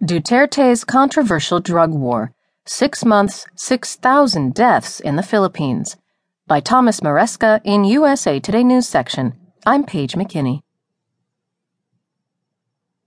Duterte's 0.00 0.84
controversial 0.84 1.58
drug 1.58 1.92
war 1.92 2.32
Six 2.64 3.04
months, 3.04 3.46
6,000 3.56 4.54
deaths 4.54 5.00
in 5.00 5.16
the 5.16 5.24
Philippines. 5.24 5.96
By 6.46 6.60
Thomas 6.60 7.00
Maresca 7.00 7.60
in 7.64 7.82
USA 7.82 8.38
Today 8.38 8.62
News 8.62 8.86
section. 8.86 9.34
I'm 9.66 9.82
Paige 9.82 10.12
McKinney. 10.12 10.60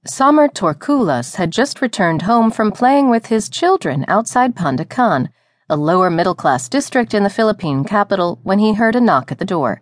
Sammer 0.06 0.50
Torculas 0.50 1.36
had 1.36 1.52
just 1.52 1.82
returned 1.82 2.24
home 2.24 2.52
from 2.52 2.74
playing 2.74 3.10
with 3.10 3.28
his 3.28 3.48
children 3.48 4.04
outside 4.10 4.54
Pandacan, 4.54 5.30
a 5.70 5.78
lower 5.78 6.10
middle 6.10 6.36
class 6.36 6.68
district 6.68 7.14
in 7.14 7.24
the 7.24 7.30
Philippine 7.30 7.86
capital, 7.86 8.42
when 8.44 8.60
he 8.60 8.74
heard 8.74 8.98
a 8.98 9.02
knock 9.02 9.32
at 9.32 9.40
the 9.40 9.46
door. 9.46 9.82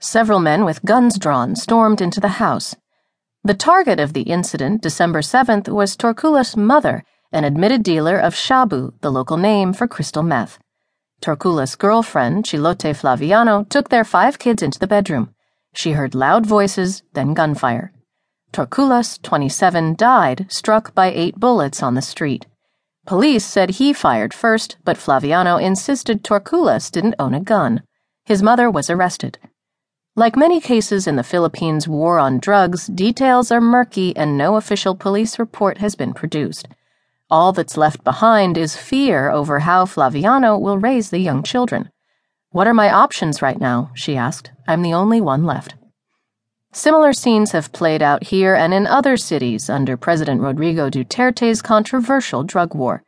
Several 0.00 0.38
men 0.38 0.66
with 0.66 0.84
guns 0.84 1.18
drawn 1.18 1.56
stormed 1.56 2.02
into 2.02 2.20
the 2.20 2.36
house. 2.44 2.76
The 3.44 3.54
target 3.54 3.98
of 3.98 4.12
the 4.12 4.22
incident, 4.22 4.82
December 4.82 5.20
7th, 5.20 5.68
was 5.68 5.96
Torculas' 5.96 6.56
mother, 6.56 7.02
an 7.32 7.42
admitted 7.42 7.82
dealer 7.82 8.16
of 8.16 8.36
shabu, 8.36 8.92
the 9.00 9.10
local 9.10 9.36
name 9.36 9.72
for 9.72 9.88
crystal 9.88 10.22
meth. 10.22 10.60
Torculas' 11.20 11.76
girlfriend, 11.76 12.44
Chilote 12.44 12.94
Flaviano, 12.94 13.68
took 13.68 13.88
their 13.88 14.04
five 14.04 14.38
kids 14.38 14.62
into 14.62 14.78
the 14.78 14.86
bedroom. 14.86 15.34
She 15.74 15.92
heard 15.92 16.14
loud 16.14 16.46
voices, 16.46 17.02
then 17.14 17.34
gunfire. 17.34 17.92
Torculas, 18.52 19.20
27, 19.22 19.96
died, 19.96 20.46
struck 20.48 20.94
by 20.94 21.10
eight 21.10 21.40
bullets 21.40 21.82
on 21.82 21.94
the 21.94 22.02
street. 22.02 22.46
Police 23.06 23.44
said 23.44 23.70
he 23.70 23.92
fired 23.92 24.32
first, 24.32 24.76
but 24.84 24.96
Flaviano 24.96 25.60
insisted 25.60 26.22
Torculas 26.22 26.92
didn't 26.92 27.16
own 27.18 27.34
a 27.34 27.40
gun. 27.40 27.82
His 28.24 28.40
mother 28.40 28.70
was 28.70 28.88
arrested. 28.88 29.40
Like 30.14 30.36
many 30.36 30.60
cases 30.60 31.06
in 31.06 31.16
the 31.16 31.22
Philippines' 31.22 31.88
war 31.88 32.18
on 32.18 32.38
drugs, 32.38 32.86
details 32.86 33.50
are 33.50 33.62
murky 33.62 34.14
and 34.14 34.36
no 34.36 34.56
official 34.56 34.94
police 34.94 35.38
report 35.38 35.78
has 35.78 35.94
been 35.94 36.12
produced. 36.12 36.68
All 37.30 37.52
that's 37.52 37.78
left 37.78 38.04
behind 38.04 38.58
is 38.58 38.76
fear 38.76 39.30
over 39.30 39.60
how 39.60 39.86
Flaviano 39.86 40.60
will 40.60 40.76
raise 40.76 41.08
the 41.08 41.18
young 41.18 41.42
children. 41.42 41.90
What 42.50 42.66
are 42.66 42.74
my 42.74 42.92
options 42.92 43.40
right 43.40 43.58
now? 43.58 43.90
she 43.94 44.14
asked. 44.14 44.50
I'm 44.68 44.82
the 44.82 44.92
only 44.92 45.22
one 45.22 45.46
left. 45.46 45.76
Similar 46.72 47.14
scenes 47.14 47.52
have 47.52 47.72
played 47.72 48.02
out 48.02 48.24
here 48.24 48.54
and 48.54 48.74
in 48.74 48.86
other 48.86 49.16
cities 49.16 49.70
under 49.70 49.96
President 49.96 50.42
Rodrigo 50.42 50.90
Duterte's 50.90 51.62
controversial 51.62 52.42
drug 52.42 52.74
war. 52.74 53.02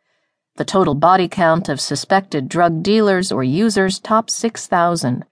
The 0.56 0.64
total 0.64 0.94
body 0.94 1.28
count 1.28 1.68
of 1.68 1.82
suspected 1.82 2.48
drug 2.48 2.82
dealers 2.82 3.30
or 3.30 3.44
users 3.44 3.98
tops 3.98 4.34
6,000. 4.36 5.26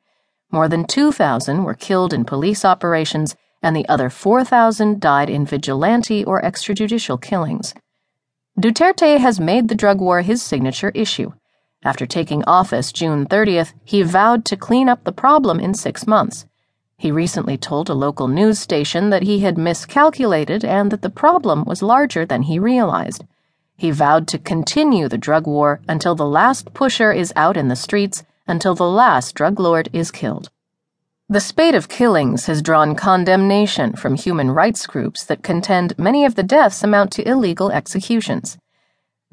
More 0.53 0.69
than 0.69 0.84
2,000 0.84 1.64
were 1.64 1.72
killed 1.72 2.12
in 2.12 2.27
police 2.27 2.62
operations, 2.62 3.34
and 3.62 3.75
the 3.75 3.89
other 3.89 4.11
4,000 4.11 5.00
died 5.00 5.31
in 5.31 5.47
vigilante 5.47 6.22
or 6.25 6.42
extrajudicial 6.42 7.20
killings. 7.20 7.72
Duterte 8.61 9.19
has 9.19 9.41
made 9.41 9.69
the 9.69 9.75
drug 9.75 9.98
war 9.98 10.20
his 10.20 10.42
signature 10.42 10.91
issue. 10.95 11.33
After 11.83 12.05
taking 12.05 12.45
office 12.45 12.92
June 12.92 13.25
30th, 13.25 13.73
he 13.83 14.03
vowed 14.03 14.45
to 14.45 14.56
clean 14.58 14.91
up 14.91 15.05
the 15.05 15.12
problem 15.12 15.58
in 15.58 15.73
six 15.73 16.06
months. 16.06 16.45
He 16.98 17.11
recently 17.11 17.56
told 17.56 17.89
a 17.89 17.95
local 17.95 18.28
news 18.28 18.58
station 18.58 19.08
that 19.08 19.23
he 19.23 19.41
had 19.41 19.56
miscalculated 19.56 20.67
and 20.67 20.91
that 20.91 21.00
the 21.00 21.08
problem 21.08 21.64
was 21.64 21.83
larger 21.83 22.27
than 22.27 22.42
he 22.42 22.58
realized. 22.58 23.25
He 23.78 23.91
vowed 23.91 24.28
to 24.28 24.39
continue 24.39 25.08
the 25.08 25.17
drug 25.17 25.47
war 25.47 25.80
until 25.89 26.14
the 26.14 26.27
last 26.27 26.75
pusher 26.75 27.11
is 27.11 27.33
out 27.34 27.56
in 27.56 27.69
the 27.69 27.75
streets 27.75 28.23
until 28.47 28.75
the 28.75 28.89
last 28.89 29.35
drug 29.35 29.59
lord 29.61 29.89
is 29.93 30.11
killed. 30.11 30.51
The 31.29 31.41
spate 31.41 31.75
of 31.75 31.89
killings 31.89 32.47
has 32.47 32.61
drawn 32.61 32.95
condemnation 32.95 33.95
from 33.95 34.17
human 34.17 34.51
rights 34.51 34.87
groups 34.87 35.25
that 35.25 35.43
contend 35.43 35.98
many 35.98 36.25
of 36.25 36.35
the 36.35 36.43
deaths 36.43 36.85
amount 36.85 37.11
to 37.13 37.27
illegal 37.27 37.70
executions. 37.70 38.59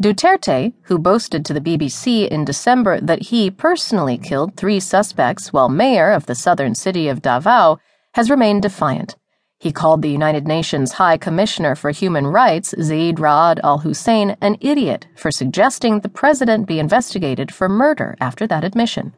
Duterte, 0.01 0.71
who 0.83 0.97
boasted 0.97 1.43
to 1.43 1.53
the 1.53 1.59
BBC 1.59 2.25
in 2.25 2.45
December 2.45 3.01
that 3.01 3.23
he 3.23 3.51
personally 3.51 4.17
killed 4.17 4.55
three 4.55 4.79
suspects 4.79 5.51
while 5.51 5.67
mayor 5.67 6.11
of 6.11 6.25
the 6.25 6.35
southern 6.35 6.73
city 6.73 7.09
of 7.09 7.21
Davao, 7.21 7.79
has 8.13 8.29
remained 8.29 8.61
defiant. 8.61 9.17
He 9.61 9.73
called 9.73 10.01
the 10.01 10.09
United 10.09 10.47
Nations 10.47 10.93
High 10.93 11.17
Commissioner 11.17 11.75
for 11.75 11.91
Human 11.91 12.27
Rights, 12.27 12.73
Zeid 12.81 13.17
Ra'ad 13.17 13.59
al 13.61 13.79
Hussein, 13.79 14.37
an 14.39 14.55
idiot 14.61 15.07
for 15.17 15.31
suggesting 15.31 15.99
the 15.99 16.07
president 16.07 16.65
be 16.65 16.79
investigated 16.79 17.53
for 17.53 17.67
murder 17.67 18.15
after 18.21 18.47
that 18.47 18.63
admission. 18.63 19.13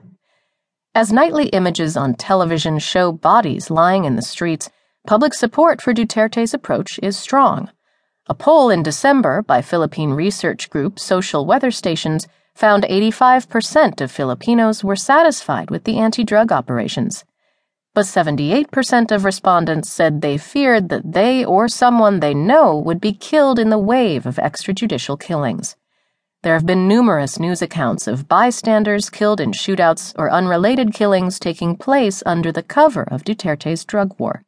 As 0.96 1.14
nightly 1.14 1.50
images 1.50 1.96
on 1.96 2.16
television 2.16 2.80
show 2.80 3.12
bodies 3.12 3.70
lying 3.70 4.06
in 4.06 4.16
the 4.16 4.24
streets, 4.24 4.68
public 5.06 5.36
support 5.36 5.80
for 5.80 5.94
Duterte's 5.94 6.56
approach 6.56 7.00
is 7.04 7.16
strong. 7.16 7.70
A 8.26 8.34
poll 8.34 8.72
in 8.72 8.82
December 8.82 9.44
by 9.44 9.62
Philippine 9.62 10.10
research 10.10 10.72
group 10.72 10.98
Social 10.98 11.46
Weather 11.46 11.70
Stations 11.70 12.28
found 12.56 12.84
85% 12.84 14.02
of 14.02 14.12
Filipinos 14.12 14.84
were 14.84 14.96
satisfied 14.96 15.70
with 15.70 15.84
the 15.84 16.00
anti 16.00 16.24
drug 16.24 16.52
operations 16.52 17.26
but 17.94 18.06
78% 18.06 19.12
of 19.12 19.26
respondents 19.26 19.92
said 19.92 20.22
they 20.22 20.38
feared 20.38 20.88
that 20.90 21.12
they 21.12 21.44
or 21.44 21.68
someone 21.68 22.20
they 22.20 22.34
know 22.34 22.78
would 22.78 23.02
be 23.02 23.12
killed 23.12 23.60
in 23.60 23.70
the 23.70 23.78
wave 23.78 24.26
of 24.26 24.38
extrajudicial 24.38 25.20
killings. 25.20 25.76
There 26.44 26.54
have 26.54 26.66
been 26.66 26.88
numerous 26.88 27.38
news 27.38 27.62
accounts 27.62 28.08
of 28.08 28.28
bystanders 28.28 29.10
killed 29.10 29.42
in 29.42 29.52
shootouts 29.52 30.14
or 30.18 30.32
unrelated 30.32 30.94
killings 30.94 31.38
taking 31.38 31.76
place 31.76 32.24
under 32.26 32.52
the 32.52 32.64
cover 32.64 33.04
of 33.04 33.24
Duterte's 33.24 33.84
drug 33.84 34.18
war. 34.18 34.44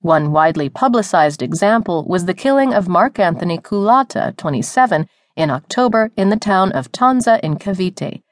One 0.00 0.32
widely 0.32 0.68
publicized 0.68 1.42
example 1.42 2.04
was 2.08 2.24
the 2.24 2.34
killing 2.34 2.72
of 2.72 2.88
Mark 2.88 3.18
Anthony 3.18 3.58
Culata, 3.58 4.34
27, 4.36 5.06
in 5.36 5.50
October 5.50 6.10
in 6.16 6.30
the 6.30 6.36
town 6.36 6.72
of 6.72 6.90
Tanza 6.90 7.38
in 7.40 7.56
Cavite 7.56 8.22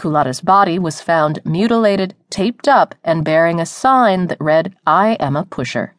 Culata's 0.00 0.40
body 0.40 0.78
was 0.78 1.02
found 1.02 1.40
mutilated, 1.44 2.14
taped 2.30 2.66
up, 2.66 2.94
and 3.04 3.22
bearing 3.22 3.60
a 3.60 3.66
sign 3.66 4.28
that 4.28 4.40
read, 4.40 4.74
I 4.86 5.18
am 5.20 5.36
a 5.36 5.44
pusher. 5.44 5.94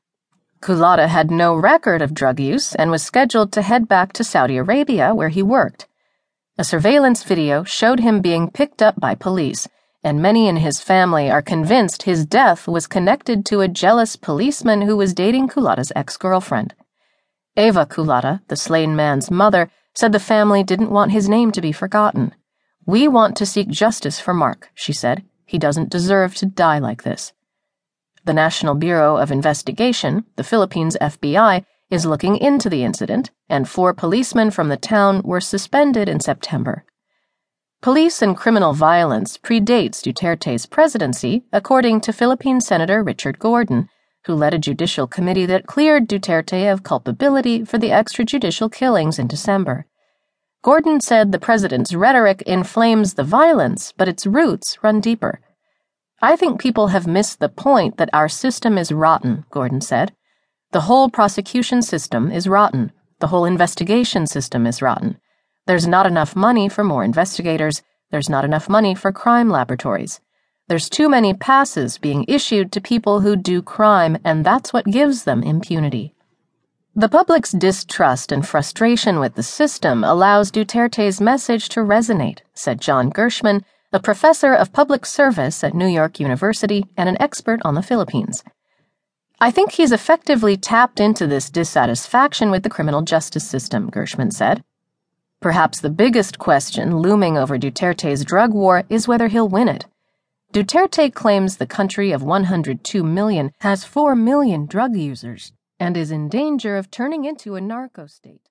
Culata 0.60 1.08
had 1.08 1.30
no 1.30 1.54
record 1.54 2.02
of 2.02 2.16
drug 2.16 2.40
use 2.40 2.74
and 2.74 2.90
was 2.90 3.04
scheduled 3.04 3.52
to 3.52 3.62
head 3.62 3.88
back 3.88 4.12
to 4.14 4.24
Saudi 4.24 4.58
Arabia 4.58 5.14
where 5.14 5.30
he 5.30 5.44
worked. 5.44 5.88
A 6.58 6.64
surveillance 6.64 7.22
video 7.24 7.64
showed 7.64 8.00
him 8.00 8.22
being 8.22 8.50
picked 8.50 8.82
up 8.82 9.00
by 9.00 9.14
police, 9.14 9.68
and 10.04 10.20
many 10.20 10.48
in 10.48 10.58
his 10.58 10.82
family 10.82 11.30
are 11.30 11.44
convinced 11.44 12.02
his 12.02 12.26
death 12.26 12.68
was 12.68 12.88
connected 12.88 13.46
to 13.46 13.62
a 13.62 13.68
jealous 13.68 14.16
policeman 14.16 14.82
who 14.82 14.98
was 14.98 15.14
dating 15.14 15.48
Culata's 15.48 15.92
ex 15.96 16.18
girlfriend. 16.18 16.74
Eva 17.56 17.86
Culata, 17.86 18.42
the 18.48 18.56
slain 18.56 18.96
man's 18.96 19.30
mother, 19.30 19.70
said 19.94 20.12
the 20.12 20.20
family 20.20 20.64
didn't 20.64 20.90
want 20.90 21.12
his 21.12 21.30
name 21.30 21.52
to 21.52 21.62
be 21.62 21.72
forgotten. 21.72 22.34
We 22.92 23.08
want 23.08 23.38
to 23.38 23.46
seek 23.46 23.70
justice 23.70 24.20
for 24.20 24.34
Mark, 24.34 24.70
she 24.74 24.92
said. 24.92 25.24
He 25.46 25.58
doesn't 25.58 25.90
deserve 25.90 26.36
to 26.36 26.46
die 26.46 26.80
like 26.80 27.04
this. 27.04 27.32
The 28.26 28.34
National 28.34 28.76
Bureau 28.76 29.16
of 29.16 29.32
Investigation, 29.32 30.26
the 30.36 30.44
Philippines 30.44 30.98
FBI, 31.00 31.64
is 31.90 32.06
looking 32.06 32.36
into 32.36 32.70
the 32.70 32.84
incident, 32.84 33.32
and 33.48 33.70
four 33.70 33.94
policemen 33.94 34.52
from 34.52 34.68
the 34.68 34.76
town 34.76 35.22
were 35.24 35.40
suspended 35.40 36.10
in 36.10 36.20
September. 36.20 36.84
Police 37.82 38.22
and 38.22 38.36
criminal 38.36 38.74
violence 38.74 39.38
predates 39.38 40.02
Duterte's 40.04 40.66
presidency, 40.66 41.46
according 41.54 42.02
to 42.02 42.12
Philippine 42.12 42.60
Senator 42.60 43.02
Richard 43.02 43.40
Gordon, 43.40 43.88
who 44.26 44.36
led 44.36 44.54
a 44.54 44.60
judicial 44.60 45.08
committee 45.08 45.46
that 45.46 45.66
cleared 45.66 46.10
Duterte 46.10 46.70
of 46.70 46.84
culpability 46.84 47.64
for 47.64 47.78
the 47.78 47.92
extrajudicial 47.92 48.70
killings 48.70 49.18
in 49.18 49.28
December. 49.28 49.86
Gordon 50.64 51.02
said 51.02 51.32
the 51.32 51.40
president's 51.40 51.96
rhetoric 51.96 52.44
inflames 52.46 53.16
the 53.16 53.24
violence, 53.24 53.94
but 53.98 54.08
its 54.08 54.28
roots 54.28 54.78
run 54.84 55.00
deeper. 55.00 55.40
I 56.22 56.36
think 56.36 56.62
people 56.62 56.90
have 56.90 57.08
missed 57.08 57.40
the 57.40 57.50
point 57.50 57.98
that 57.98 58.12
our 58.14 58.30
system 58.30 58.78
is 58.78 58.92
rotten, 58.92 59.44
Gordon 59.50 59.82
said. 59.82 60.14
The 60.72 60.82
whole 60.82 61.10
prosecution 61.10 61.82
system 61.82 62.32
is 62.32 62.48
rotten. 62.48 62.92
The 63.20 63.28
whole 63.28 63.46
investigation 63.46 64.28
system 64.28 64.68
is 64.68 64.84
rotten. 64.84 65.18
There's 65.66 65.88
not 65.88 66.06
enough 66.06 66.36
money 66.36 66.70
for 66.70 66.84
more 66.84 67.04
investigators. 67.04 67.82
There's 68.12 68.30
not 68.30 68.46
enough 68.46 68.70
money 68.70 68.94
for 68.94 69.12
crime 69.12 69.50
laboratories. 69.50 70.22
There's 70.68 70.90
too 70.90 71.10
many 71.10 71.34
passes 71.34 71.98
being 71.98 72.24
issued 72.28 72.72
to 72.72 72.82
people 72.82 73.22
who 73.22 73.36
do 73.36 73.64
crime, 73.64 74.20
and 74.24 74.46
that's 74.46 74.72
what 74.72 74.86
gives 74.86 75.24
them 75.24 75.42
impunity. 75.42 76.14
The 76.94 77.08
public's 77.08 77.54
distrust 77.54 78.34
and 78.34 78.46
frustration 78.46 79.22
with 79.22 79.36
the 79.36 79.44
system 79.44 80.04
allows 80.04 80.52
Duterte's 80.52 81.22
message 81.22 81.70
to 81.70 81.80
resonate, 81.80 82.40
said 82.54 82.82
John 82.82 83.10
Gershman, 83.10 83.64
a 83.94 84.00
professor 84.02 84.54
of 84.54 84.74
public 84.74 85.06
service 85.06 85.64
at 85.64 85.74
New 85.74 85.88
York 85.88 86.20
University 86.20 86.86
and 86.98 87.08
an 87.08 87.16
expert 87.22 87.62
on 87.64 87.76
the 87.76 87.82
Philippines. 87.82 88.44
I 89.40 89.52
think 89.52 89.72
he's 89.72 89.94
effectively 89.94 90.58
tapped 90.58 91.00
into 91.00 91.28
this 91.28 91.50
dissatisfaction 91.50 92.52
with 92.52 92.64
the 92.64 92.70
criminal 92.70 93.04
justice 93.04 93.48
system, 93.48 93.90
Gershman 93.90 94.32
said. 94.32 94.62
Perhaps 95.40 95.80
the 95.80 95.90
biggest 95.90 96.40
question 96.40 96.98
looming 96.98 97.38
over 97.38 97.58
Duterte's 97.58 98.26
drug 98.26 98.54
war 98.54 98.84
is 98.90 99.08
whether 99.08 99.30
he'll 99.30 99.48
win 99.48 99.70
it. 99.70 99.86
Duterte 100.52 101.14
claims 101.14 101.56
the 101.56 101.66
country 101.66 102.12
of 102.12 102.22
102 102.22 103.02
million 103.02 103.54
has 103.62 103.86
4 103.86 104.14
million 104.14 104.66
drug 104.66 104.98
users 104.98 105.54
and 105.82 105.98
is 105.98 106.12
in 106.12 106.30
danger 106.30 106.78
of 106.78 106.92
turning 106.92 107.26
into 107.26 107.56
a 107.56 107.60
narco 107.60 108.06
state. 108.06 108.51